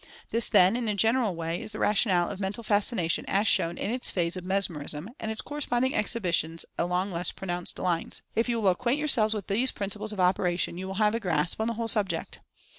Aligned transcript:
This, 0.31 0.49
then, 0.49 0.75
in 0.75 0.87
a 0.87 0.95
general 0.95 1.35
way, 1.35 1.61
is 1.61 1.73
the 1.73 1.77
rationale 1.79 2.27
of 2.31 2.39
Mental 2.39 2.63
Fascination 2.63 3.23
as 3.27 3.47
shown 3.47 3.77
in 3.77 3.91
its 3.91 4.09
phase 4.09 4.35
of 4.35 4.43
Mes 4.43 4.67
merism, 4.67 5.09
and 5.19 5.29
its 5.29 5.43
corresponding 5.43 5.93
exhibitions 5.93 6.65
along 6.75 7.11
less 7.11 7.31
pronounced 7.31 7.77
lines. 7.77 8.23
If 8.33 8.49
you 8.49 8.59
will 8.59 8.69
acquaint 8.69 8.97
yourselves 8.97 9.35
with 9.35 9.45
these 9.45 9.71
principles 9.71 10.11
of 10.11 10.19
operation, 10.19 10.79
you 10.79 10.87
will 10.87 10.95
have 10.95 11.13
a 11.13 11.19
grasp 11.19 11.61
on 11.61 11.67
the 11.67 11.75
whole 11.75 11.87
subject. 11.87 12.39